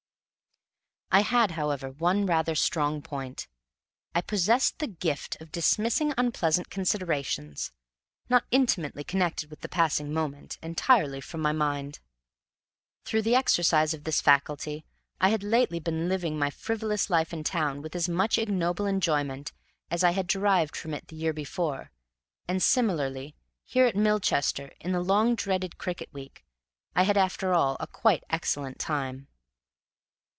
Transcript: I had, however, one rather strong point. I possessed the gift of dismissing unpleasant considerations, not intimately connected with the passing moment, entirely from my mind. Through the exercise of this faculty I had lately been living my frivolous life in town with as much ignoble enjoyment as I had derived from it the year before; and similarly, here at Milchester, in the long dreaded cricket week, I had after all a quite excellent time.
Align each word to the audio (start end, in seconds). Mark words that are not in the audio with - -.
I 1.13 1.23
had, 1.23 1.51
however, 1.51 1.91
one 1.91 2.25
rather 2.25 2.55
strong 2.55 3.01
point. 3.01 3.49
I 4.15 4.21
possessed 4.21 4.79
the 4.79 4.87
gift 4.87 5.35
of 5.41 5.51
dismissing 5.51 6.13
unpleasant 6.17 6.69
considerations, 6.69 7.73
not 8.29 8.45
intimately 8.49 9.03
connected 9.03 9.49
with 9.49 9.59
the 9.59 9.67
passing 9.67 10.13
moment, 10.13 10.57
entirely 10.61 11.19
from 11.19 11.41
my 11.41 11.51
mind. 11.51 11.99
Through 13.03 13.23
the 13.23 13.35
exercise 13.35 13.93
of 13.93 14.05
this 14.05 14.21
faculty 14.21 14.85
I 15.19 15.27
had 15.31 15.43
lately 15.43 15.81
been 15.81 16.07
living 16.07 16.39
my 16.39 16.49
frivolous 16.49 17.09
life 17.09 17.33
in 17.33 17.43
town 17.43 17.81
with 17.81 17.93
as 17.93 18.07
much 18.07 18.37
ignoble 18.37 18.85
enjoyment 18.85 19.51
as 19.89 20.05
I 20.05 20.11
had 20.11 20.27
derived 20.27 20.77
from 20.77 20.93
it 20.93 21.09
the 21.09 21.17
year 21.17 21.33
before; 21.33 21.91
and 22.47 22.63
similarly, 22.63 23.35
here 23.65 23.85
at 23.85 23.97
Milchester, 23.97 24.71
in 24.79 24.93
the 24.93 25.03
long 25.03 25.35
dreaded 25.35 25.77
cricket 25.77 26.07
week, 26.13 26.45
I 26.95 27.03
had 27.03 27.17
after 27.17 27.53
all 27.53 27.75
a 27.81 27.85
quite 27.85 28.23
excellent 28.29 28.79
time. 28.79 29.27